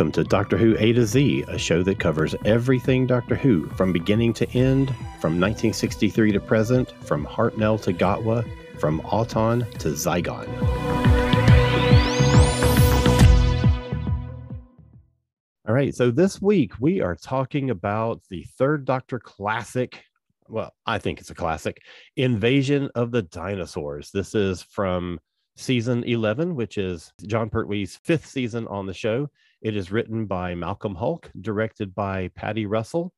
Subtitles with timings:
[0.00, 3.92] Welcome to Doctor Who A to Z, a show that covers everything Doctor Who from
[3.92, 4.88] beginning to end,
[5.20, 8.48] from 1963 to present, from Hartnell to Gatwa,
[8.80, 10.48] from Auton to Zygon.
[15.68, 20.02] All right, so this week we are talking about the third Doctor classic.
[20.48, 21.82] Well, I think it's a classic
[22.16, 24.10] Invasion of the Dinosaurs.
[24.12, 25.20] This is from
[25.56, 29.28] season 11, which is Jon Pertwee's fifth season on the show.
[29.62, 33.12] It is written by Malcolm Hulke, directed by Paddy Russell.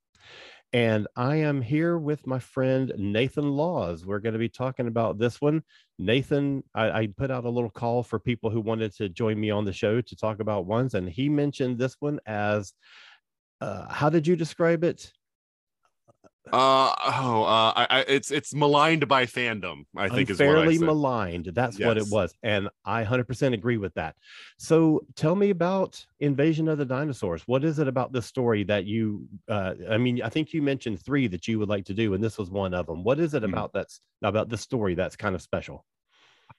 [0.72, 4.06] And I am here with my friend Nathan Laws.
[4.06, 5.62] We're going to be talking about this one.
[5.98, 9.50] Nathan, I, I, put out a little call for people who wanted to join me
[9.50, 12.72] on the show to talk about ones, and he mentioned this one as
[13.60, 15.12] uh, how did you describe it?
[16.50, 19.84] Uh oh, uh, I, I, it's it's maligned by fandom.
[19.96, 21.46] I think is fairly maligned.
[21.54, 21.86] That's yes.
[21.86, 24.16] what it was, and I hundred percent agree with that.
[24.58, 27.42] So, tell me about Invasion of the Dinosaurs.
[27.46, 29.28] What is it about this story that you?
[29.48, 32.22] Uh, I mean, I think you mentioned three that you would like to do, and
[32.22, 33.04] this was one of them.
[33.04, 33.52] What is it mm-hmm.
[33.52, 35.84] about that's about this story that's kind of special?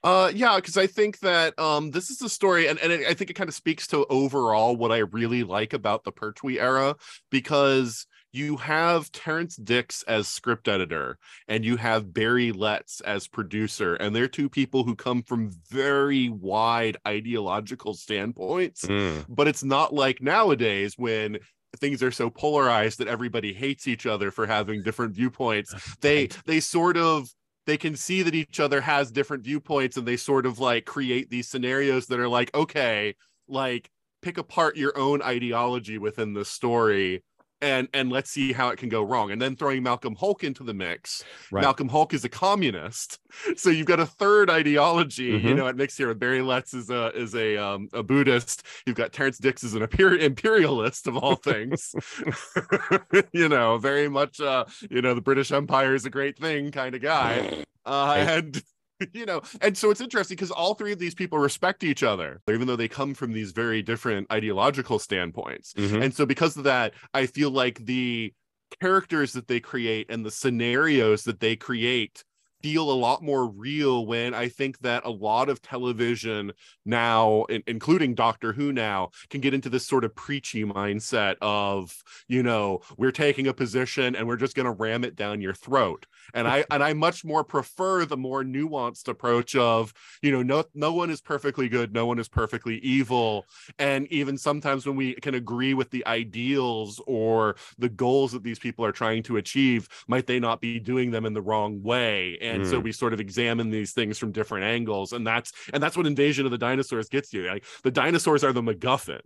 [0.02, 3.14] Uh, yeah, because I think that um, this is a story, and, and it, I
[3.14, 6.96] think it kind of speaks to overall what I really like about the Pertwee era
[7.30, 11.18] because you have Terrance Dicks as script editor
[11.48, 16.28] and you have Barry Letts as producer, and they're two people who come from very
[16.28, 18.84] wide ideological standpoints.
[18.84, 19.26] Mm.
[19.28, 21.38] But it's not like nowadays when
[21.76, 25.74] things are so polarized that everybody hates each other for having different viewpoints.
[26.00, 27.28] They they sort of
[27.66, 31.30] they can see that each other has different viewpoints and they sort of like create
[31.30, 33.14] these scenarios that are like okay
[33.48, 33.90] like
[34.22, 37.22] pick apart your own ideology within the story
[37.60, 39.30] and and let's see how it can go wrong.
[39.30, 41.24] And then throwing Malcolm Hulke into the mix.
[41.50, 41.62] Right.
[41.62, 43.18] Malcolm Hulke is a communist,
[43.56, 45.48] so you've got a third ideology, mm-hmm.
[45.48, 46.08] you know, at mix here.
[46.08, 48.64] with Barry Letts is a is a um, a Buddhist.
[48.86, 51.94] You've got Terrance Dicks is an imperialist of all things.
[53.32, 56.94] you know, very much uh, you know, the British Empire is a great thing kind
[56.94, 57.64] of guy.
[57.86, 58.62] Uh, and
[59.12, 62.40] you know and so it's interesting because all three of these people respect each other
[62.48, 66.02] even though they come from these very different ideological standpoints mm-hmm.
[66.02, 68.32] and so because of that i feel like the
[68.80, 72.24] characters that they create and the scenarios that they create
[72.64, 76.50] feel a lot more real when I think that a lot of television
[76.86, 81.94] now, in, including Doctor Who now, can get into this sort of preachy mindset of,
[82.26, 85.52] you know, we're taking a position and we're just going to ram it down your
[85.52, 86.06] throat.
[86.32, 89.92] And I and I much more prefer the more nuanced approach of,
[90.22, 93.44] you know, no no one is perfectly good, no one is perfectly evil,
[93.78, 98.58] and even sometimes when we can agree with the ideals or the goals that these
[98.58, 102.38] people are trying to achieve, might they not be doing them in the wrong way?
[102.40, 102.70] And and mm.
[102.70, 106.06] so we sort of examine these things from different angles and that's and that's what
[106.06, 109.20] invasion of the dinosaurs gets you like the dinosaurs are the macguffin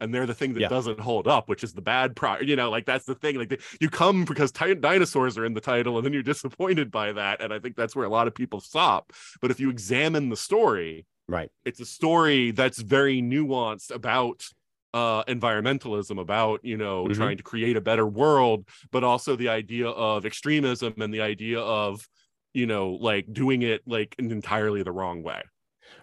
[0.00, 0.68] and they're the thing that yeah.
[0.68, 2.38] doesn't hold up, which is the bad pro.
[2.40, 3.36] You know, like that's the thing.
[3.36, 6.90] Like the, you come because t- dinosaurs are in the title, and then you're disappointed
[6.90, 7.40] by that.
[7.40, 9.12] And I think that's where a lot of people stop.
[9.40, 14.46] But if you examine the story, right, it's a story that's very nuanced about
[14.92, 17.14] uh, environmentalism, about you know mm-hmm.
[17.14, 21.60] trying to create a better world, but also the idea of extremism and the idea
[21.60, 22.06] of
[22.56, 25.42] you know, like doing it like entirely the wrong way.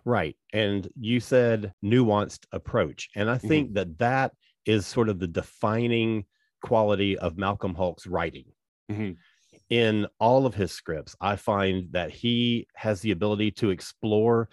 [0.05, 0.37] Right.
[0.53, 3.09] And you said nuanced approach.
[3.15, 3.73] And I think mm-hmm.
[3.73, 4.31] that that
[4.67, 6.25] is sort of the defining
[6.61, 8.45] quality of Malcolm Hulke's writing.
[8.91, 9.13] Mm-hmm.
[9.71, 14.47] In all of his scripts, I find that he has the ability to explore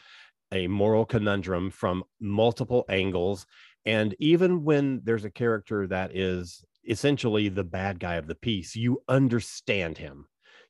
[0.52, 3.44] a moral conundrum from multiple angles.
[3.84, 8.74] And even when there's a character that is essentially the bad guy of the piece,
[8.74, 10.24] you understand him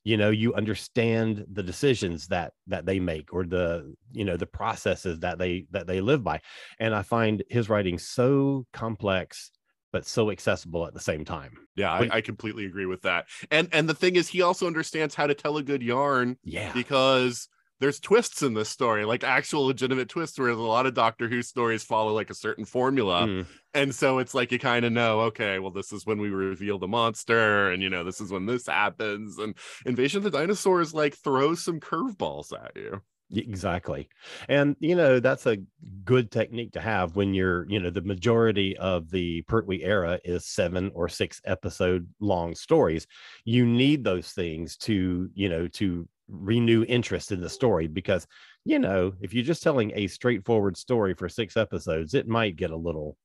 [0.04, 4.46] you know you understand the decisions that that they make or the you know the
[4.46, 6.40] processes that they that they live by.
[6.78, 9.50] And i find his writing so complex
[9.92, 11.52] but so accessible at the same time.
[11.74, 13.26] Yeah I, I, completely agree with that.
[13.50, 16.72] And and the thing is he also understands how to tell a good yarn yeah.
[16.72, 17.48] because
[17.80, 21.42] there's twists in this story, like actual legitimate twists, where a lot of Doctor Who
[21.42, 23.26] stories follow like a certain formula.
[23.26, 23.46] Mm.
[23.74, 26.78] And so it's like you kind of know, okay, well, this is when we reveal
[26.78, 29.38] the monster, and you know, this is when this happens.
[29.38, 29.54] And
[29.86, 33.00] Invasion of the Dinosaurs like throws some curveballs at you.
[33.32, 34.08] Exactly.
[34.48, 35.58] And, you know, that's a
[36.04, 40.46] good technique to have when you're, you know, the majority of the Pertwee era is
[40.46, 43.06] seven or six episode long stories.
[43.44, 48.26] You need those things to, you know, to renew interest in the story because
[48.64, 52.70] you know if you're just telling a straightforward story for six episodes it might get
[52.70, 53.16] a little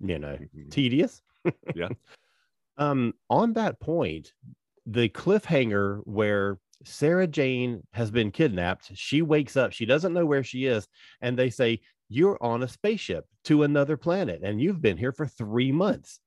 [0.00, 0.68] you know mm-hmm.
[0.70, 1.22] tedious
[1.74, 1.88] yeah
[2.78, 4.32] um on that point
[4.86, 10.44] the cliffhanger where sarah jane has been kidnapped she wakes up she doesn't know where
[10.44, 10.86] she is
[11.20, 15.26] and they say you're on a spaceship to another planet and you've been here for
[15.26, 16.20] three months.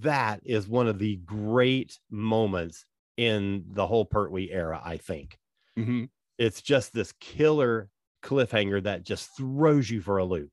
[0.00, 2.84] That is one of the great moments
[3.16, 5.36] in the whole Pertwee era, I think.
[5.78, 6.04] Mm-hmm.
[6.38, 7.88] It's just this killer
[8.22, 10.50] cliffhanger that just throws you for a loop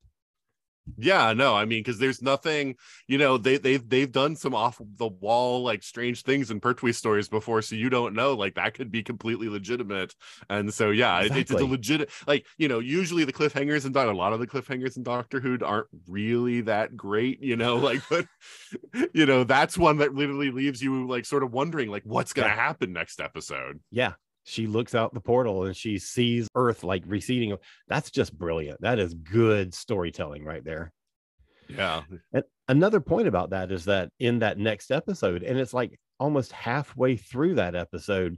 [0.98, 2.75] yeah no i mean because there's nothing
[3.07, 6.92] you know they they've they've done some off the wall like strange things in pertwee
[6.92, 10.13] stories before so you don't know like that could be completely legitimate
[10.50, 11.42] and so yeah exactly.
[11.42, 14.98] it's a legit like you know usually the cliffhangers and a lot of the cliffhangers
[14.98, 18.25] in doctor who aren't really that great you know like but
[19.13, 22.48] you know that's one that literally leaves you like sort of wondering like what's gonna
[22.48, 22.56] yeah.
[22.56, 24.13] happen next episode yeah
[24.50, 27.56] she looks out the portal and she sees Earth like receding.
[27.88, 28.81] That's just brilliant.
[28.81, 30.92] That is good storytelling right there.
[31.68, 32.01] Yeah.
[32.34, 36.51] And another point about that is that in that next episode, and it's like almost
[36.51, 38.38] halfway through that episode,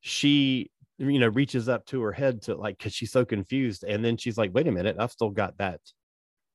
[0.00, 4.04] she you know reaches up to her head to like because she's so confused and
[4.04, 5.80] then she's like wait a minute i've still got that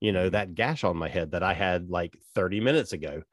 [0.01, 3.23] you know that gash on my head that i had like 30 minutes ago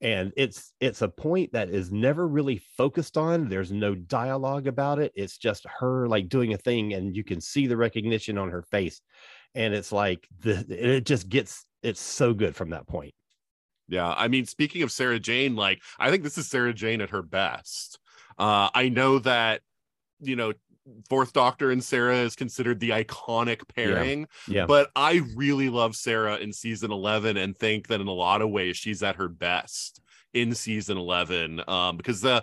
[0.00, 3.48] and it's it's a point that is never really focused on.
[3.48, 5.12] There's no dialogue about it.
[5.16, 8.62] It's just her like doing a thing and you can see the recognition on her
[8.62, 9.00] face.
[9.54, 13.14] And it's like the it just gets it's so good from that point.
[13.88, 17.10] Yeah i mean speaking of sarah jane like i think this is sarah jane at
[17.10, 17.98] her best.
[18.38, 19.62] Uh i know that
[20.20, 20.52] you know
[21.08, 24.60] fourth doctor and sarah is considered the iconic pairing yeah.
[24.60, 24.66] yeah.
[24.66, 28.50] but i really love sarah in season 11 and think that in a lot of
[28.50, 30.00] ways she's at her best
[30.34, 32.42] in season 11 um, because the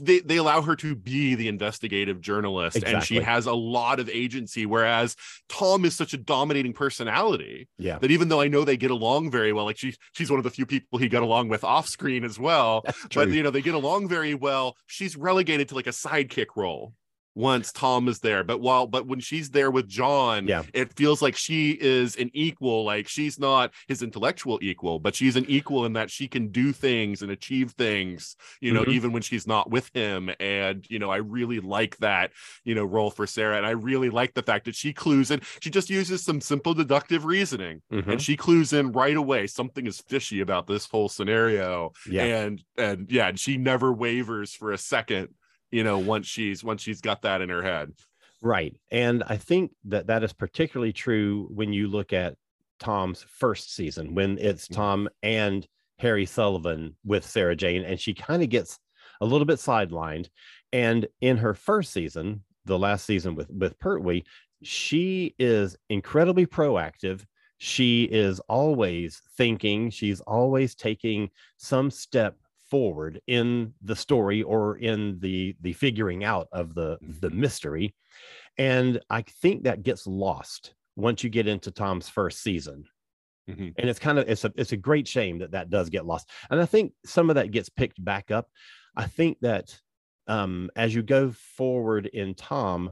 [0.00, 2.94] they, they allow her to be the investigative journalist exactly.
[2.94, 5.16] and she has a lot of agency whereas
[5.48, 9.30] tom is such a dominating personality yeah that even though i know they get along
[9.30, 11.86] very well like she she's one of the few people he got along with off
[11.86, 12.82] screen as well
[13.14, 16.94] but you know they get along very well she's relegated to like a sidekick role
[17.36, 18.42] once Tom is there.
[18.42, 20.62] But while but when she's there with John, yeah.
[20.72, 22.84] it feels like she is an equal.
[22.84, 26.72] Like she's not his intellectual equal, but she's an equal in that she can do
[26.72, 28.92] things and achieve things, you know, mm-hmm.
[28.92, 30.30] even when she's not with him.
[30.40, 32.32] And you know, I really like that,
[32.64, 33.58] you know, role for Sarah.
[33.58, 36.72] And I really like the fact that she clues in, she just uses some simple
[36.72, 38.12] deductive reasoning mm-hmm.
[38.12, 39.46] and she clues in right away.
[39.46, 41.92] Something is fishy about this whole scenario.
[42.10, 42.24] Yeah.
[42.24, 45.28] And and yeah, and she never wavers for a second
[45.76, 47.92] you know once she's once she's got that in her head.
[48.42, 48.74] Right.
[48.90, 52.36] And i think that that is particularly true when you look at
[52.78, 54.74] tom's first season when it's mm-hmm.
[54.74, 55.66] tom and
[55.98, 58.78] harry sullivan with sarah jane and she kind of gets
[59.22, 60.28] a little bit sidelined.
[60.72, 64.24] And in her first season the last season with with pertwee
[64.62, 67.24] she is incredibly proactive.
[67.58, 69.90] She is always thinking.
[69.90, 72.36] She's always taking some step
[72.70, 77.40] forward in the story or in the the figuring out of the the mm-hmm.
[77.40, 77.94] mystery
[78.58, 82.84] and i think that gets lost once you get into tom's first season
[83.48, 83.68] mm-hmm.
[83.76, 86.28] and it's kind of it's a it's a great shame that that does get lost
[86.50, 88.48] and i think some of that gets picked back up
[88.96, 89.78] i think that
[90.26, 92.90] um as you go forward in tom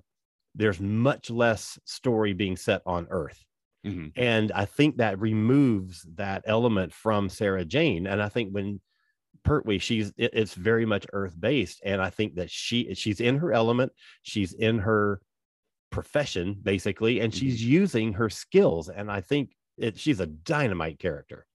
[0.55, 3.45] there's much less story being set on earth
[3.85, 4.07] mm-hmm.
[4.17, 8.81] and i think that removes that element from sarah jane and i think when
[9.45, 13.39] Pertwee, she's it, it's very much earth based, and I think that she she's in
[13.39, 15.21] her element, she's in her
[15.91, 17.73] profession basically, and she's mm-hmm.
[17.73, 21.47] using her skills, and I think it, she's a dynamite character.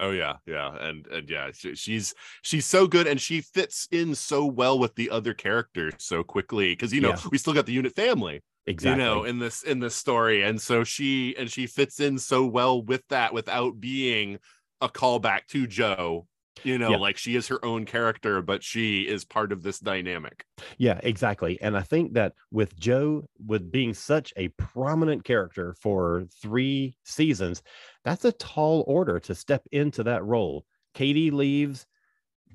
[0.00, 4.14] Oh yeah, yeah, and and yeah, she, she's she's so good, and she fits in
[4.14, 7.20] so well with the other characters so quickly because you know yeah.
[7.30, 10.60] we still got the unit family, exactly, you know, in this in this story, and
[10.60, 14.38] so she and she fits in so well with that without being
[14.80, 16.26] a callback to Jo
[16.62, 16.96] you know yeah.
[16.96, 20.44] like she is her own character but she is part of this dynamic
[20.78, 26.24] yeah exactly and i think that with jo with being such a prominent character for
[26.40, 27.62] three seasons
[28.04, 31.86] that's a tall order to step into that role Katy leaves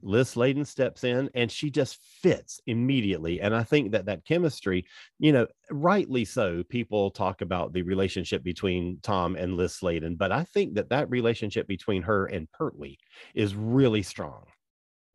[0.02, 3.42] Lis Sladen steps in and she just fits immediately.
[3.42, 4.86] And I think that that chemistry,
[5.20, 10.32] you know, rightly so, people talk about the relationship between Tom and Lis Sladen, but
[10.32, 12.98] I think that that relationship between her and Pertwee
[13.34, 14.46] is really strong.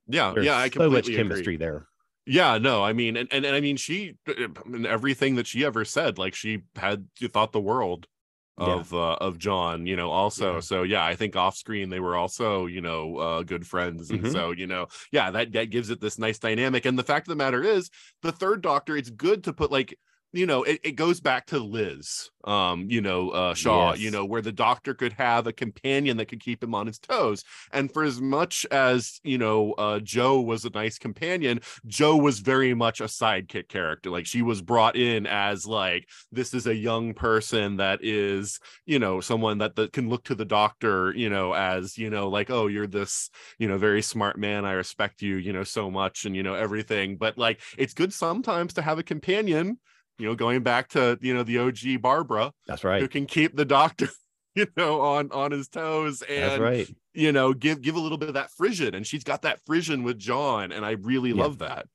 [0.06, 1.56] Yeah, There's yeah, I so much chemistry agree.
[1.56, 1.86] there.
[2.26, 5.64] Yeah, no, I mean, and, and and I mean, she, uh, and everything that she
[5.64, 8.06] ever said, like she had thought the world
[8.56, 8.98] of yeah.
[8.98, 10.54] uh, of John, you know, also.
[10.54, 10.60] Yeah.
[10.60, 14.10] So yeah, I think off screen they were also, you know, uh, good friends.
[14.10, 14.32] And mm-hmm.
[14.32, 16.84] so, you know, yeah, that that gives it this nice dynamic.
[16.84, 17.90] And the fact of the matter is,
[18.22, 19.98] the third doctor, it's good to put like
[20.34, 24.00] you know it, it goes back to liz um you know uh shaw yes.
[24.00, 26.98] you know where the doctor could have a companion that could keep him on his
[26.98, 27.44] toes.
[27.72, 32.40] And for as much as you know uh jo was a nice companion jo was
[32.40, 34.10] very much a sidekick character.
[34.10, 38.98] Like she was brought in as like this is a young person that is you
[38.98, 42.50] know someone that, that can look to the doctor you know as you know like
[42.50, 44.64] oh you're this you know very smart man.
[44.64, 47.16] I respect you you know so much and you know everything.
[47.16, 49.78] But like it's good sometimes to have a companion
[50.18, 52.52] you know, going back to you know the OG Barbara.
[52.66, 53.00] That's right.
[53.00, 54.08] Who can keep the doctor,
[54.54, 56.96] you know, on on his toes and That's right.
[57.12, 60.02] you know give give a little bit of that frisson, and she's got that frisson
[60.02, 61.42] with John, and I really yeah.
[61.42, 61.86] love that.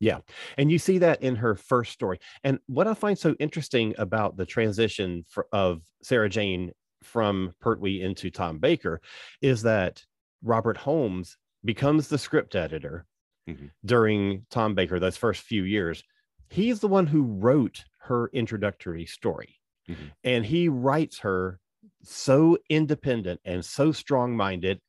[0.00, 0.18] Yeah.
[0.56, 2.20] And you see that in her first story.
[2.44, 6.70] And what I find so interesting about the transition for, of Sarah Jane
[7.02, 9.00] from Pertwee into Tom Baker
[9.42, 10.04] is that
[10.42, 13.06] Robert Holmes becomes the script editor
[13.48, 13.66] mm-hmm.
[13.84, 16.02] during Tom Baker, those first few years
[16.50, 19.56] he's the one who wrote her introductory story.
[19.88, 20.04] Mm-hmm.
[20.24, 21.60] And he writes her
[22.02, 24.80] so independent and so strong minded.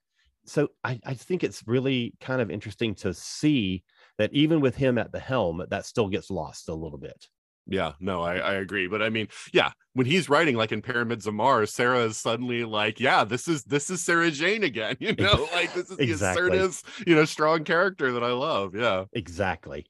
[0.46, 3.84] So I, I think it's really kind of interesting to see
[4.18, 7.28] that even with him at the helm, that still gets lost a little bit.
[7.72, 8.88] Yeah, no, I, I agree.
[8.88, 12.64] But I mean, yeah, when he's writing like in Pyramids of Mars, Sarah is suddenly
[12.64, 16.12] like, yeah, this is this is Sarah Jane again, you know, like this is the
[16.12, 18.76] assertive, you know, strong character that I love.
[18.76, 19.06] Yeah.
[19.14, 19.86] Exactly.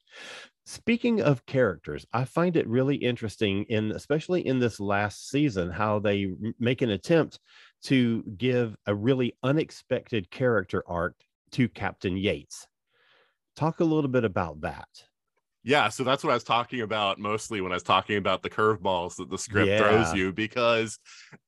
[0.70, 5.98] Speaking of characters, I find it really interesting in especially in this last season how
[5.98, 6.28] they
[6.60, 7.40] make an attempt
[7.86, 11.16] to give a really unexpected character arc
[11.50, 12.68] to Captain Yates.
[13.56, 14.86] Talk a little bit about that.
[15.64, 18.50] Yeah, so that's what I was talking about mostly when I was talking about the
[18.50, 19.78] curveballs that the script yeah.
[19.78, 21.00] throws you because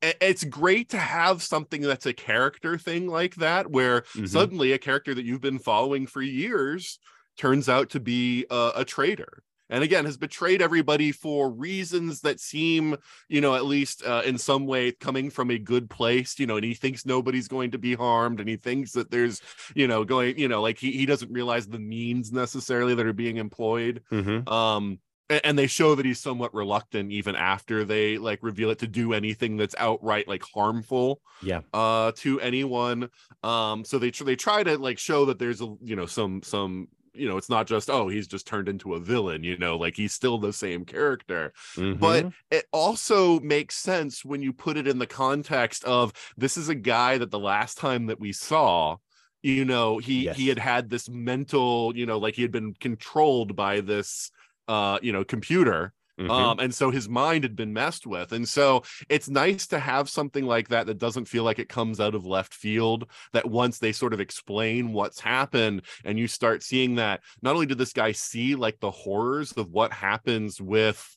[0.02, 4.26] it's great to have something that's a character thing like that where mm-hmm.
[4.26, 6.98] suddenly a character that you've been following for years
[7.42, 9.42] turns out to be a, a traitor.
[9.68, 12.96] And again has betrayed everybody for reasons that seem
[13.30, 16.56] you know at least uh, in some way coming from a good place you know
[16.56, 19.40] and he thinks nobody's going to be harmed and he thinks that there's
[19.74, 23.14] you know going you know like he, he doesn't realize the means necessarily that are
[23.14, 24.02] being employed.
[24.12, 24.46] Mm-hmm.
[24.52, 24.98] um
[25.30, 29.14] and they show that he's somewhat reluctant even after they like reveal it to do
[29.14, 31.60] anything that's outright like harmful yeah.
[31.72, 33.08] uh to anyone.
[33.42, 36.88] Um so they they try to like show that there's a you know some some
[37.14, 39.96] you know it's not just oh he's just turned into a villain you know like
[39.96, 41.98] he's still the same character mm-hmm.
[41.98, 46.68] but it also makes sense when you put it in the context of this is
[46.68, 48.96] a guy that the last time that we saw
[49.42, 50.36] you know he yes.
[50.36, 54.30] he had had this mental you know like he had been controlled by this
[54.68, 56.30] uh you know computer Mm-hmm.
[56.30, 58.32] Um, and so his mind had been messed with.
[58.32, 62.00] And so it's nice to have something like that that doesn't feel like it comes
[62.00, 63.08] out of left field.
[63.32, 67.66] That once they sort of explain what's happened and you start seeing that, not only
[67.66, 71.16] did this guy see like the horrors of what happens with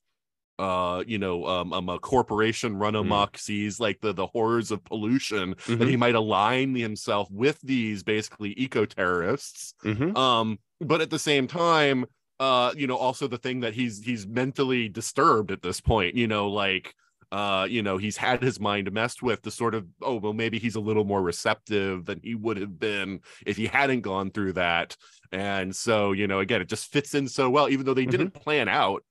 [0.58, 3.12] uh you know um, um a corporation run mm-hmm.
[3.12, 3.40] amok mm.
[3.40, 5.78] sees like the the horrors of pollution mm-hmm.
[5.78, 10.16] that he might align himself with these basically eco terrorists mm-hmm.
[10.16, 12.06] um but at the same time
[12.39, 16.27] uh you know also the thing that he's he's mentally disturbed at this point you
[16.27, 16.94] know like
[17.32, 20.60] uh you know he's had his mind messed with to sort of oh well maybe
[20.60, 24.54] he's a little more receptive than he would have been if he hadn't gone through
[24.54, 24.96] that
[25.32, 28.12] and so you know again it just fits in so well even though they mm-hmm.
[28.12, 29.04] didn't plan out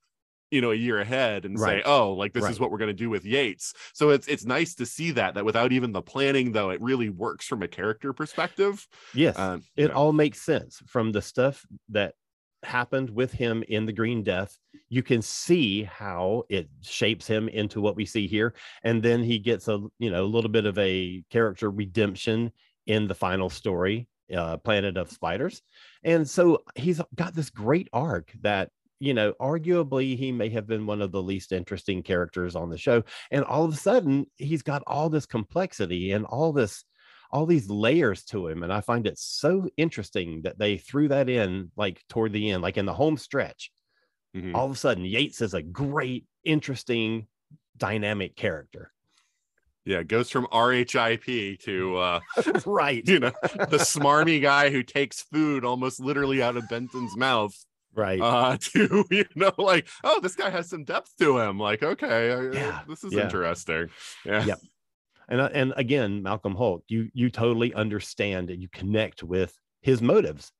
[0.50, 1.82] you know a year ahead and right.
[1.82, 2.52] say oh like this right.
[2.52, 5.34] is what we're going to do with Yates so it's it's nice to see that
[5.34, 9.62] that without even the planning though it really works from a character perspective yes um,
[9.76, 9.94] it know.
[9.94, 12.14] all makes sense from the stuff that
[12.64, 17.80] happened with him in the Green Death, you can see how it shapes him into
[17.80, 18.54] what we see here.
[18.82, 22.52] And then he gets a you know a little bit of a character redemption
[22.86, 25.62] in the final story, uh, Planet of Spiders.
[26.02, 30.86] And so he's got this great arc that you know, arguably he may have been
[30.86, 33.02] one of the least interesting characters on the show.
[33.30, 36.84] And all of a sudden, he's got all this complexity and all this
[37.34, 41.28] all these layers to him and i find it so interesting that they threw that
[41.28, 43.72] in like toward the end like in the home stretch.
[44.34, 44.54] Mm-hmm.
[44.54, 47.28] all of a sudden yates is a great interesting
[47.76, 48.92] dynamic character.
[49.84, 52.20] Yeah it goes from rhip to uh
[52.66, 53.06] right.
[53.06, 57.54] you know the smarmy guy who takes food almost literally out of benton's mouth
[57.94, 58.20] right.
[58.20, 61.58] uh to you know like oh this guy has some depth to him.
[61.58, 62.82] Like okay yeah.
[62.88, 63.24] this is yeah.
[63.24, 63.90] interesting.
[64.24, 64.44] Yeah.
[64.44, 64.60] Yep
[65.28, 70.00] and uh, and again malcolm hulke you you totally understand and you connect with his
[70.00, 70.50] motives.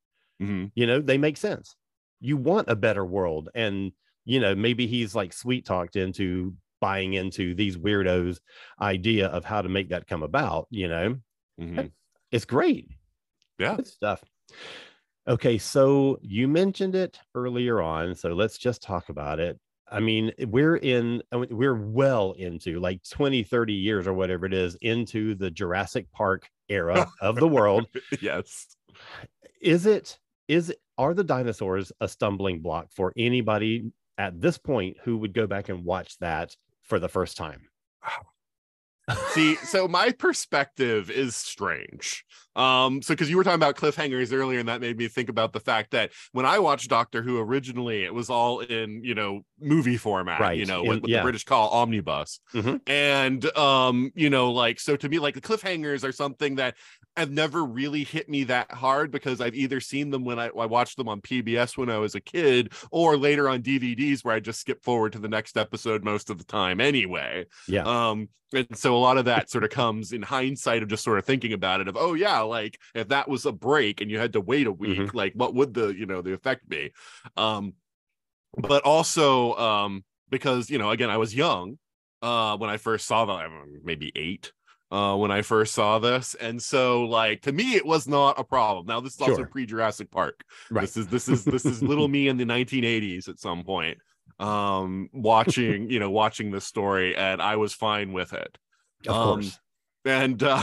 [0.42, 0.66] Mm-hmm.
[0.74, 1.76] you know they make sense.
[2.20, 3.92] You want a better world and
[4.24, 8.38] you know maybe he's like sweet talked into buying into these weirdos
[8.80, 11.16] idea of how to make that come about you know?
[11.60, 11.86] Mm-hmm.
[12.32, 12.88] it's great.
[13.58, 13.76] Yeah.
[13.76, 14.24] Good stuff.
[15.28, 19.58] Okay so you mentioned it earlier on so let's just talk about it
[19.90, 24.54] I mean, eh, we're in, we're well into like 20, 30 years or whatever it
[24.54, 27.86] is into the Jurassic Park era of the world.
[28.20, 28.76] yes.
[29.60, 34.96] Is it, is it, are the dinosaurs a stumbling block for anybody at this point
[35.02, 37.68] who would go back and watch that for the first time?
[38.02, 38.20] Ah,
[39.28, 42.24] See, so my perspective is strange.
[42.56, 45.52] Um, so because you were talking about cliffhangers earlier, and that made me think about
[45.52, 49.44] the fact that when I watched Doctor Who originally, it was all in you know
[49.60, 50.56] movie format, right?
[50.56, 51.18] You know, what, what yeah.
[51.18, 52.76] the British call omnibus, mm-hmm.
[52.86, 56.76] and um, you know, like so to me, like the cliffhangers are something that
[57.16, 60.66] have never really hit me that hard because I've either seen them when I, I,
[60.66, 64.40] watched them on PBS when I was a kid or later on DVDs where I
[64.40, 67.46] just skip forward to the next episode most of the time anyway.
[67.68, 67.82] Yeah.
[67.82, 71.18] Um, and so a lot of that sort of comes in hindsight of just sort
[71.18, 74.18] of thinking about it of, oh yeah, like if that was a break and you
[74.18, 75.16] had to wait a week, mm-hmm.
[75.16, 76.92] like what would the, you know, the effect be?
[77.36, 77.74] Um,
[78.56, 81.78] but also um, because, you know, again, I was young
[82.22, 84.52] uh when I first saw them, maybe eight
[84.94, 88.44] uh, when I first saw this, and so like to me, it was not a
[88.44, 88.86] problem.
[88.86, 90.44] Now this is also pre Jurassic Park.
[90.70, 90.82] Right.
[90.82, 93.98] This is this is this is little me in the 1980s at some point,
[94.38, 98.56] um, watching you know watching this story, and I was fine with it.
[99.06, 99.58] Of um, course.
[100.04, 100.62] And uh,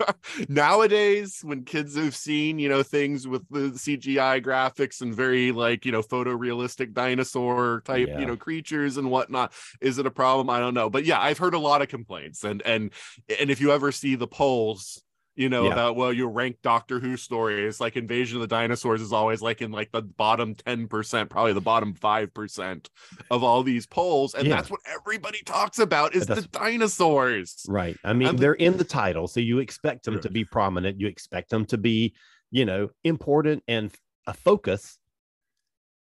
[0.48, 5.84] nowadays when kids have seen you know things with the cgi graphics and very like
[5.84, 8.18] you know photorealistic dinosaur type yeah.
[8.18, 11.38] you know creatures and whatnot is it a problem i don't know but yeah i've
[11.38, 12.92] heard a lot of complaints and and
[13.40, 15.02] and if you ever see the polls
[15.42, 15.72] you know, yeah.
[15.72, 19.60] about well, you rank Doctor Who stories like Invasion of the Dinosaurs is always like
[19.60, 22.86] in like the bottom 10%, probably the bottom 5%
[23.28, 24.34] of all these polls.
[24.34, 24.54] And yeah.
[24.54, 27.66] that's what everybody talks about is the dinosaurs.
[27.68, 27.96] Right.
[28.04, 31.50] I mean, they're in the title, so you expect them to be prominent, you expect
[31.50, 32.14] them to be,
[32.52, 33.92] you know, important and
[34.28, 34.96] a focus.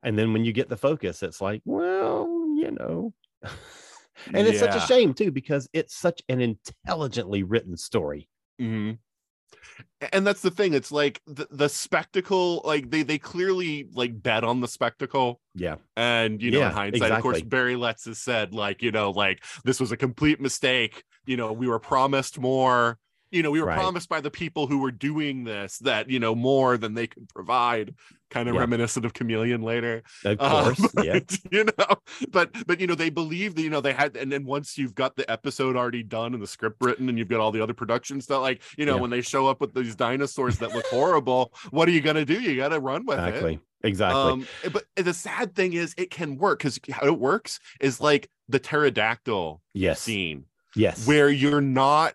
[0.03, 3.13] And then when you get the focus, it's like, well, you know.
[3.43, 4.73] and it's yeah.
[4.73, 8.31] such a shame too, because it's such an intelligently written story.
[8.59, 8.93] Mm-hmm
[10.13, 14.45] and that's the thing it's like the, the spectacle like they they clearly like bet
[14.45, 15.41] on the spectacle.
[15.55, 15.77] Yeah.
[15.97, 17.17] And you know yeah, in hindsight exactly.
[17.17, 21.05] of course barry letts has said like you know like this was a complete mistake.
[21.25, 22.99] You know we were promised more.
[23.31, 23.79] You know we were right.
[23.79, 27.29] promised by the people who were doing this that you know more than they could
[27.29, 27.95] provide
[28.31, 28.61] kind of yeah.
[28.61, 31.97] reminiscent of Kamelion later of um, course um, yeah you know
[32.31, 34.95] but but you know they believe that you know they had and then once you've
[34.95, 37.75] got the episode already done and the script written and you've got all the other
[37.75, 39.01] production stuff like you know yeah.
[39.01, 42.41] when they show up with these dinosaurs that look horrible what are you gonna do
[42.41, 43.55] you gotta run with exactly.
[43.55, 44.21] it Exactly.
[44.21, 48.29] Um, but the sad thing is, it can work because how it works is like
[48.49, 50.01] the pterodactyl yes.
[50.01, 50.45] scene.
[50.75, 51.07] Yes.
[51.07, 52.15] Where you're not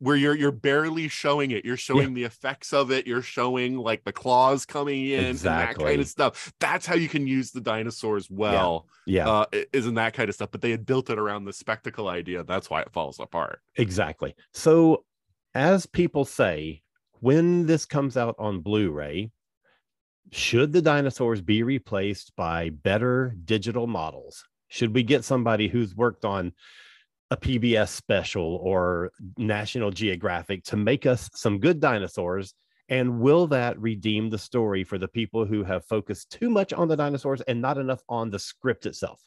[0.00, 1.64] where you're you're barely showing it.
[1.64, 2.14] You're showing yeah.
[2.14, 3.06] the effects of it.
[3.06, 5.28] You're showing like the claws coming in exactly.
[5.28, 6.52] and that kind of stuff.
[6.60, 8.86] That's how you can use the dinosaurs well.
[9.06, 9.30] Yeah, yeah.
[9.30, 10.50] Uh, isn't that kind of stuff?
[10.50, 12.44] But they had built it around the spectacle idea.
[12.44, 13.60] That's why it falls apart.
[13.76, 14.34] Exactly.
[14.52, 15.04] So,
[15.54, 16.82] as people say,
[17.20, 19.32] when this comes out on Blu-ray,
[20.30, 24.44] should the dinosaurs be replaced by better digital models?
[24.68, 26.52] Should we get somebody who's worked on
[27.30, 32.54] a PBS special or National Geographic to make us some good dinosaurs?
[32.88, 36.88] And will that redeem the story for the people who have focused too much on
[36.88, 39.20] the dinosaurs and not enough on the script itself?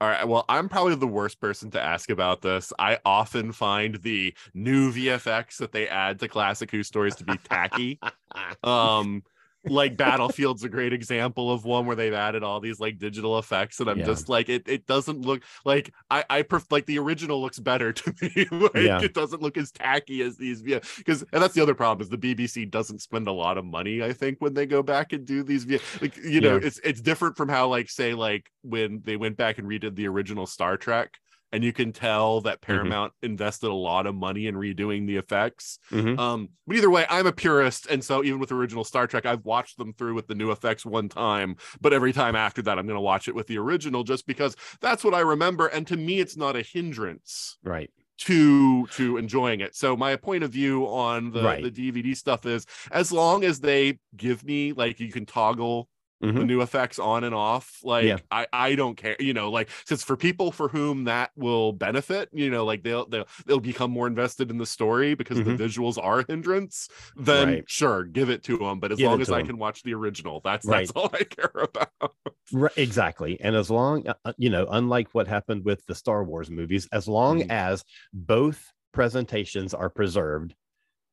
[0.00, 0.26] All right.
[0.26, 2.72] Well, I'm probably the worst person to ask about this.
[2.78, 7.38] I often find the new VFX that they add to classic Who stories to be
[7.38, 8.00] tacky.
[8.64, 9.22] um,
[9.66, 13.80] like Battlefield's a great example of one where they've added all these like digital effects,
[13.80, 14.04] and I'm yeah.
[14.04, 17.92] just like, it it doesn't look like I I pref- like the original looks better
[17.92, 18.46] to me.
[18.50, 19.00] like, yeah.
[19.02, 20.80] It doesn't look as tacky as these, yeah.
[20.96, 24.02] Because and that's the other problem is the BBC doesn't spend a lot of money.
[24.02, 25.66] I think when they go back and do these,
[26.00, 26.66] like you know, yeah.
[26.66, 30.08] it's it's different from how like say like when they went back and redid the
[30.08, 31.18] original Star Trek
[31.54, 32.72] and you can tell that mm-hmm.
[32.72, 33.26] Paramount mm-hmm.
[33.26, 35.78] invested a lot of money in redoing the effects.
[35.92, 36.18] Mm-hmm.
[36.18, 39.44] Um, but either way, I'm a purist, and so even with original Star Trek, I've
[39.44, 42.86] watched them through with the new effects one time, but every time after that, I'm
[42.86, 45.96] going to watch it with the original just because that's what I remember, and to
[45.96, 47.90] me, it's not a hindrance, right?
[48.16, 51.64] to to enjoying it so my point of view on the, right.
[51.64, 55.88] the dvd stuff is as long as they give me like you can toggle
[56.22, 56.38] mm-hmm.
[56.38, 58.16] the new effects on and off like yeah.
[58.30, 62.28] i i don't care you know like since for people for whom that will benefit
[62.32, 65.56] you know like they'll they'll, they'll become more invested in the story because mm-hmm.
[65.56, 67.64] the visuals are a hindrance then right.
[67.66, 69.46] sure give it to them but as give long as i them.
[69.46, 70.86] can watch the original that's right.
[70.86, 72.12] that's all i care about
[72.52, 76.24] right, exactly and as long uh, uh, you know unlike what happened with the star
[76.24, 77.50] wars movies as long mm-hmm.
[77.50, 80.54] as both presentations are preserved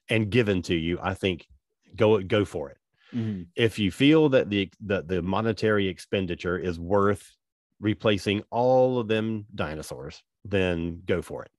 [0.10, 1.48] and given to you i think
[1.96, 2.78] go go for it
[3.14, 3.44] Mm-hmm.
[3.56, 7.36] If you feel that the that the monetary expenditure is worth
[7.80, 11.52] replacing all of them dinosaurs, then go for it.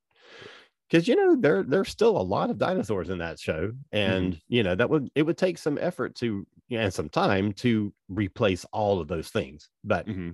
[0.89, 4.55] Because you know there there's still a lot of dinosaurs in that show, and mm-hmm.
[4.55, 8.65] you know that would it would take some effort to and some time to replace
[8.73, 9.69] all of those things.
[9.85, 10.31] But mm-hmm.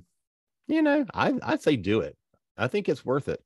[0.67, 2.17] you know, I I'd say do it.
[2.57, 3.41] I think it's worth it.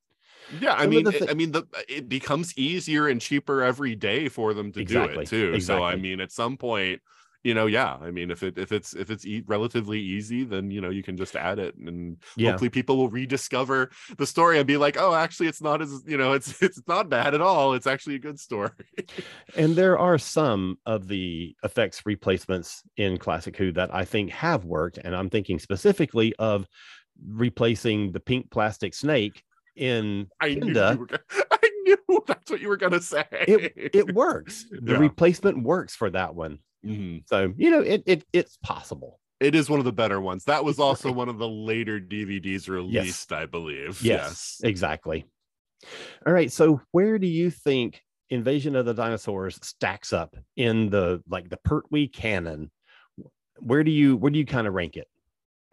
[0.61, 4.55] Yeah, I mean, th- I mean, the it becomes easier and cheaper every day for
[4.55, 5.15] them to exactly.
[5.15, 5.55] do it too.
[5.55, 5.61] Exactly.
[5.61, 7.01] So I mean, at some point,
[7.45, 10.71] you know, yeah, I mean, if it if it's if it's e- relatively easy, then
[10.71, 12.51] you know you can just add it, and yeah.
[12.51, 16.17] hopefully people will rediscover the story and be like, oh, actually, it's not as you
[16.17, 17.75] know, it's it's not bad at all.
[17.75, 18.71] It's actually a good story.
[19.57, 24.65] and there are some of the effects replacements in Classic Who that I think have
[24.65, 26.67] worked, and I'm thinking specifically of
[27.27, 29.43] replacing the pink plastic snake
[29.77, 30.75] in I knew,
[31.51, 33.25] I knew that's what you were gonna say.
[33.31, 34.67] It it works.
[34.71, 34.99] The yeah.
[34.99, 36.59] replacement works for that one.
[36.85, 37.19] Mm-hmm.
[37.27, 39.19] So you know it it it's possible.
[39.41, 40.45] It is one of the better ones.
[40.45, 43.33] That was also one of the later DVDs released, yes.
[43.33, 44.01] I believe.
[44.01, 45.27] Yes, yes, exactly.
[46.25, 46.51] All right.
[46.51, 51.59] So where do you think Invasion of the Dinosaurs stacks up in the like the
[51.59, 52.71] Pertwee canon?
[53.59, 55.09] Where do you where do you kind of rank it?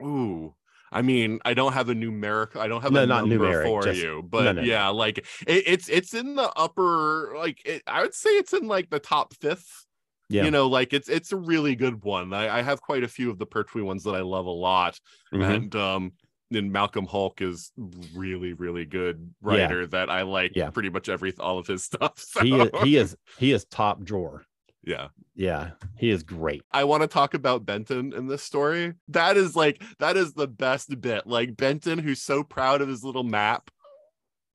[0.01, 0.55] Ooh,
[0.91, 2.55] I mean, I don't have a numeric.
[2.55, 4.89] I don't have no, a not number numeric, for just, you, but no, no, yeah,
[4.89, 7.33] like it, it's it's in the upper.
[7.37, 9.85] Like it, I would say it's in like the top fifth.
[10.29, 10.43] Yeah.
[10.43, 12.33] You know, like it's it's a really good one.
[12.33, 14.99] I, I have quite a few of the Pertwee ones that I love a lot,
[15.33, 15.41] mm-hmm.
[15.41, 16.11] and um,
[16.51, 17.71] and Malcolm Hulke is
[18.13, 19.87] really really good writer yeah.
[19.87, 20.55] that I like.
[20.55, 20.69] Yeah.
[20.69, 22.19] pretty much every all of his stuff.
[22.19, 22.41] So.
[22.41, 24.45] He is, he is he is top drawer.
[24.83, 25.09] Yeah.
[25.35, 25.71] Yeah.
[25.97, 26.63] He is great.
[26.71, 28.93] I want to talk about Benton in this story.
[29.09, 31.27] That is like, that is the best bit.
[31.27, 33.69] Like Benton, who's so proud of his little map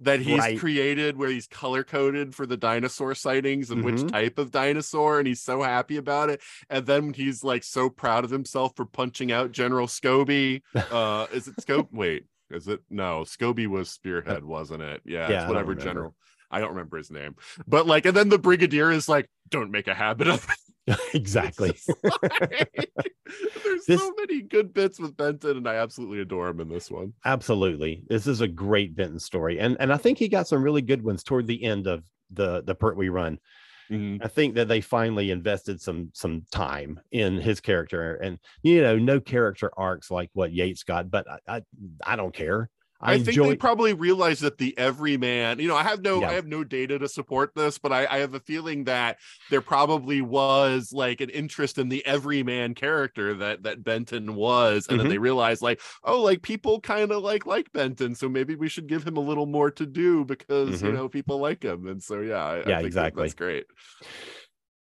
[0.00, 0.59] that he's right.
[0.59, 4.02] created where he's color coded for the dinosaur sightings and mm-hmm.
[4.02, 7.88] which type of dinosaur and he's so happy about it and then he's like so
[7.88, 12.80] proud of himself for punching out general scobie uh is it scope wait is it
[12.90, 16.14] no scobie was spearhead wasn't it yeah, yeah it's whatever general
[16.50, 17.35] I don't remember his name,
[17.66, 20.63] but like, and then the brigadier is like, "Don't make a habit of it."
[21.14, 21.75] exactly.
[22.03, 26.90] there's this, so many good bits with Benton, and I absolutely adore him in this
[26.90, 27.14] one.
[27.25, 30.83] Absolutely, this is a great Benton story, and and I think he got some really
[30.83, 33.38] good ones toward the end of the the Pertwee run.
[33.90, 34.25] Mm-hmm.
[34.25, 38.97] I think that they finally invested some some time in his character, and you know,
[38.97, 41.62] no character arcs like what Yates got, but I I,
[42.07, 42.68] I don't care.
[43.05, 46.31] I, I think they probably realized that the everyman, you know, I have no, yeah.
[46.31, 49.19] I have no data to support this, but I, I, have a feeling that
[49.51, 54.97] there probably was like an interest in the everyman character that that Benton was, and
[54.97, 55.05] mm-hmm.
[55.05, 58.71] then they realized like, oh, like people kind of like like Benton, so maybe we
[58.71, 60.87] should give him a little more to do because mm-hmm.
[60.87, 63.67] you know people like him, and so yeah, I, yeah, exactly, that's great.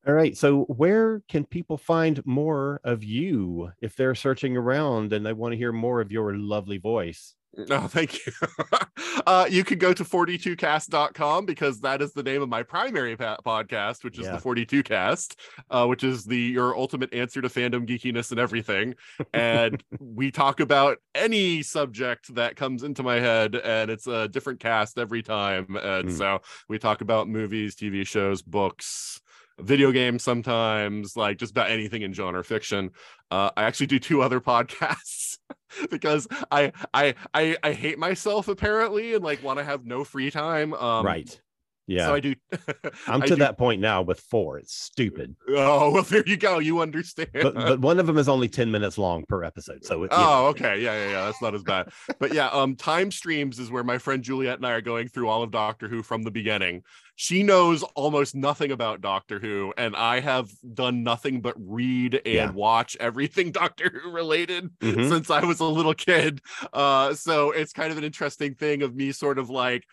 [0.05, 0.35] All right.
[0.35, 5.53] So, where can people find more of you if they're searching around and they want
[5.53, 7.35] to hear more of your lovely voice?
[7.69, 8.33] No, thank you.
[9.27, 13.37] uh, you can go to 42cast.com because that is the name of my primary pa-
[13.45, 14.37] podcast, which is yeah.
[14.37, 15.35] the 42cast,
[15.69, 18.95] uh, which is the your ultimate answer to fandom geekiness and everything.
[19.33, 24.59] And we talk about any subject that comes into my head, and it's a different
[24.59, 25.75] cast every time.
[25.75, 26.17] And mm.
[26.17, 29.21] so we talk about movies, TV shows, books,
[29.59, 32.91] video games sometimes, like just about anything in genre fiction.
[33.33, 35.39] Uh, I actually do two other podcasts
[35.89, 40.29] because I I I I hate myself apparently and like want to have no free
[40.29, 40.73] time.
[40.75, 41.41] Um, right.
[41.87, 42.07] Yeah.
[42.07, 42.35] So I do.
[43.07, 43.35] I'm to do...
[43.37, 44.57] that point now with four.
[44.57, 45.35] It's stupid.
[45.49, 46.59] Oh well, there you go.
[46.59, 47.29] You understand.
[47.33, 49.83] But, but one of them is only ten minutes long per episode.
[49.83, 50.03] So.
[50.03, 50.81] It, oh, okay.
[50.81, 51.25] Yeah, yeah, yeah.
[51.25, 51.89] That's not as bad.
[52.19, 55.27] but yeah, um, time streams is where my friend Juliet and I are going through
[55.27, 56.83] all of Doctor Who from the beginning.
[57.15, 62.33] She knows almost nothing about Doctor Who, and I have done nothing but read and
[62.33, 62.51] yeah.
[62.51, 65.09] watch everything Doctor Who related mm-hmm.
[65.09, 66.41] since I was a little kid.
[66.71, 69.85] Uh, so it's kind of an interesting thing of me sort of like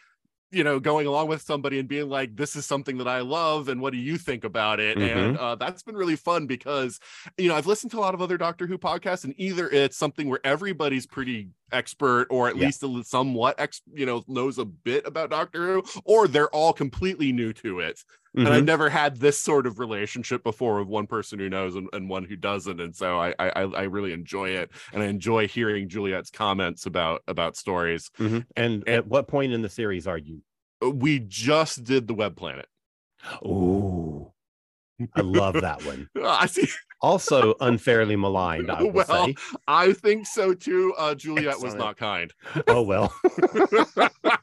[0.50, 3.68] you know going along with somebody and being like this is something that i love
[3.68, 5.18] and what do you think about it mm-hmm.
[5.18, 6.98] and uh, that's been really fun because
[7.38, 9.96] you know i've listened to a lot of other doctor who podcasts and either it's
[9.96, 12.66] something where everybody's pretty expert or at yeah.
[12.66, 16.72] least a, somewhat ex, you know knows a bit about doctor who or they're all
[16.72, 18.02] completely new to it
[18.36, 18.46] mm-hmm.
[18.46, 18.66] and i've mm-hmm.
[18.66, 22.24] never had this sort of relationship before of one person who knows and, and one
[22.24, 26.30] who doesn't and so I, I i really enjoy it and i enjoy hearing juliet's
[26.30, 28.40] comments about about stories mm-hmm.
[28.56, 30.42] and, and at what point in the series are you
[30.82, 32.66] uh, we just did the web planet.
[33.44, 34.32] Oh,
[35.14, 36.08] I love that one.
[36.24, 36.68] I see.
[37.00, 38.70] Also unfairly maligned.
[38.70, 39.34] I well, say.
[39.66, 40.94] I think so too.
[40.96, 41.64] Uh, Juliet Excellent.
[41.64, 42.32] was not kind.
[42.66, 43.14] Oh well.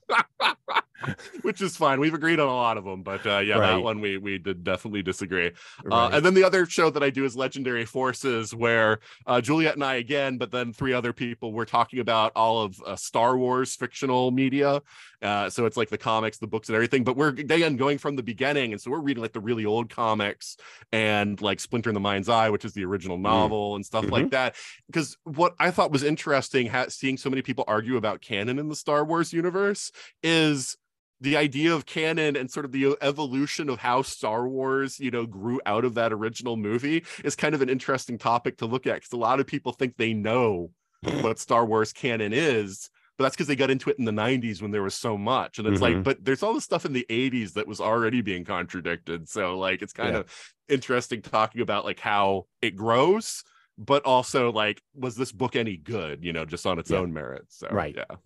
[1.57, 1.99] which is fine.
[1.99, 3.71] We've agreed on a lot of them, but uh, yeah, right.
[3.71, 5.47] that one we we did definitely disagree.
[5.47, 5.51] Uh,
[5.85, 6.05] right.
[6.05, 9.73] Uh, and then the other show that I do is Legendary Forces, where uh, Juliet
[9.73, 13.37] and I again, but then three other people, we're talking about all of uh, Star
[13.37, 14.83] Wars fictional media.
[15.19, 17.03] Uh, so it's like the comics, the books, and everything.
[17.03, 19.89] But we're again going from the beginning, and so we're reading like the really old
[19.89, 20.57] comics
[20.91, 23.23] and like Splinter in the Mind's Eye, which is the original mm.
[23.23, 23.77] novel, mm.
[23.77, 24.13] and stuff mm-hmm.
[24.13, 24.55] like that.
[24.85, 28.69] Because what I thought was interesting, ha- seeing so many people argue about canon in
[28.69, 29.91] the Star Wars universe,
[30.21, 30.77] is
[31.19, 35.25] the idea of canon and sort of the evolution of how Star Wars, you know,
[35.25, 38.95] grew out of that original movie is kind of an interesting topic to look at
[38.95, 40.71] because a lot of people think they know
[41.21, 44.61] what Star Wars canon is, but that's because they got into it in the 90s
[44.61, 45.57] when there was so much.
[45.57, 45.95] And it's mm-hmm.
[45.95, 49.27] like, but there's all this stuff in the 80s that was already being contradicted.
[49.27, 50.19] So, like, it's kind yeah.
[50.19, 53.43] of interesting talking about like how it grows,
[53.77, 56.99] but also like, was this book any good, you know, just on its yeah.
[56.99, 57.57] own merits?
[57.57, 57.95] So, right.
[57.97, 58.17] Yeah.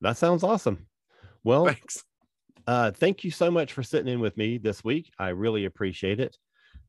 [0.00, 0.86] That sounds awesome.
[1.42, 2.04] Well, thanks.
[2.66, 5.12] Uh, thank you so much for sitting in with me this week.
[5.18, 6.36] I really appreciate it.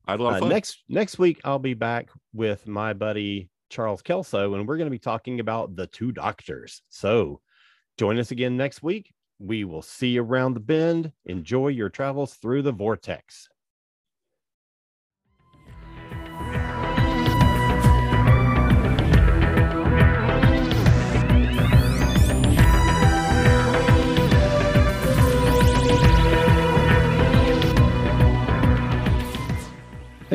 [0.06, 1.40] I'd love uh, next next week.
[1.44, 5.76] I'll be back with my buddy Charles Kelso, and we're going to be talking about
[5.76, 6.82] the two doctors.
[6.88, 7.40] So
[7.98, 9.12] join us again next week.
[9.38, 11.12] We will see you around the bend.
[11.26, 13.48] Enjoy your travels through the vortex.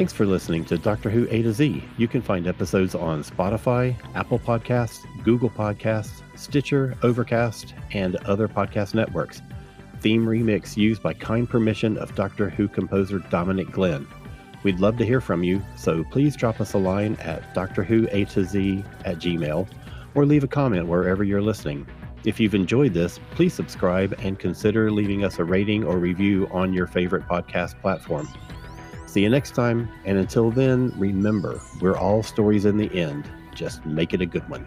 [0.03, 1.81] Thanks for listening to Doctor Who A to Z.
[1.97, 8.95] You can find episodes on Spotify, Apple Podcasts, Google Podcasts, Stitcher, Overcast, and other podcast
[8.95, 9.41] networks.
[10.01, 14.05] Theme remix used by kind permission of Doctor Who composer Dominic Glynn.
[14.63, 18.05] We'd love to hear from you, so please drop us a line at Doctor Who
[18.11, 19.69] A to Z at Gmail
[20.15, 21.87] or leave a comment wherever you're listening.
[22.25, 26.73] If you've enjoyed this, please subscribe and consider leaving us a rating or review on
[26.73, 28.27] your favorite podcast platform.
[29.13, 29.89] See you next time.
[30.05, 33.29] And until then, remember, we're all stories in the end.
[33.53, 34.65] Just make it a good one.